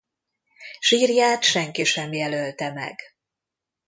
Sírját 0.79 1.43
senki 1.43 1.83
sem 1.83 2.13
jelölte 2.13 2.71
meg. 2.73 2.99